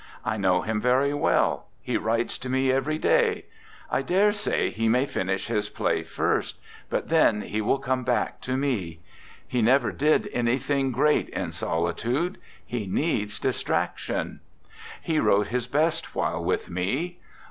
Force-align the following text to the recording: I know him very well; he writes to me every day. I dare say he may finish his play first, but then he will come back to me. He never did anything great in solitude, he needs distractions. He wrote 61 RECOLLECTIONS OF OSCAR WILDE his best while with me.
I 0.25 0.35
know 0.35 0.63
him 0.63 0.81
very 0.81 1.13
well; 1.13 1.67
he 1.79 1.95
writes 1.95 2.39
to 2.39 2.49
me 2.49 2.71
every 2.71 2.97
day. 2.97 3.45
I 3.91 4.01
dare 4.01 4.31
say 4.31 4.71
he 4.71 4.89
may 4.89 5.05
finish 5.05 5.45
his 5.45 5.69
play 5.69 6.01
first, 6.01 6.59
but 6.89 7.09
then 7.09 7.41
he 7.41 7.61
will 7.61 7.77
come 7.77 8.03
back 8.03 8.41
to 8.41 8.57
me. 8.57 8.99
He 9.47 9.61
never 9.61 9.91
did 9.91 10.27
anything 10.33 10.91
great 10.91 11.29
in 11.29 11.51
solitude, 11.51 12.39
he 12.65 12.87
needs 12.87 13.37
distractions. 13.37 14.39
He 15.03 15.19
wrote 15.19 15.49
61 15.49 15.49
RECOLLECTIONS 15.49 15.49
OF 15.49 15.49
OSCAR 15.51 15.51
WILDE 15.51 15.51
his 15.51 15.67
best 15.67 16.15
while 16.15 16.43
with 16.43 16.71
me. 16.75 17.19